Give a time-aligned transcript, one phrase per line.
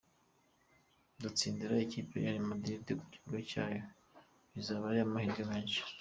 [1.21, 3.83] Gutsindira ikipe Real Madrid ku kibuga cyayo
[4.53, 5.79] bizaba ari amahirwe menshi.